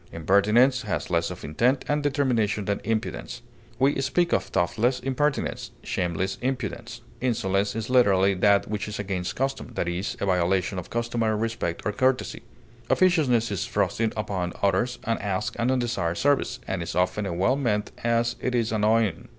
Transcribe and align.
Impertinence 0.11 0.81
has 0.81 1.11
less 1.11 1.29
of 1.29 1.43
intent 1.43 1.85
and 1.87 2.01
determination 2.01 2.65
than 2.65 2.81
impudence. 2.83 3.43
We 3.77 4.01
speak 4.01 4.33
of 4.33 4.43
thoughtless 4.45 4.99
impertinence, 4.99 5.69
shameless 5.83 6.39
impudence. 6.41 7.01
Insolence 7.21 7.75
is 7.75 7.87
literally 7.87 8.33
that 8.33 8.67
which 8.67 8.87
is 8.87 8.97
against 8.97 9.35
custom, 9.35 9.75
i. 9.77 9.81
e., 9.87 10.01
the 10.17 10.25
violation 10.25 10.79
of 10.79 10.89
customary 10.89 11.37
respect 11.37 11.85
and 11.85 11.95
courtesy. 11.95 12.41
Officiousness 12.89 13.51
is 13.51 13.67
thrusting 13.67 14.11
upon 14.17 14.53
others 14.63 14.97
unasked 15.03 15.57
and 15.59 15.69
undesired 15.69 16.17
service, 16.17 16.59
and 16.67 16.81
is 16.81 16.95
often 16.95 17.27
as 17.27 17.33
well 17.33 17.55
meant 17.55 17.91
as 18.03 18.35
it 18.41 18.55
is 18.55 18.71
annoying. 18.71 19.29